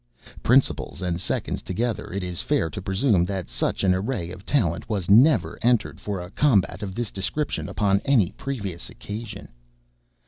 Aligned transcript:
Principals 0.41 0.99
and 1.03 1.21
seconds 1.21 1.61
together, 1.61 2.11
it 2.11 2.23
is 2.23 2.41
fair 2.41 2.71
to 2.71 2.81
presume 2.81 3.23
that 3.23 3.51
such 3.51 3.83
an 3.83 3.93
array 3.93 4.31
of 4.31 4.47
talent 4.47 4.89
was 4.89 5.11
never 5.11 5.59
entered 5.61 5.99
for 6.01 6.19
a 6.19 6.31
combat 6.31 6.81
of 6.81 6.95
this 6.95 7.11
description 7.11 7.69
upon 7.69 8.01
any 8.03 8.31
previous 8.31 8.89
occasion. 8.89 9.47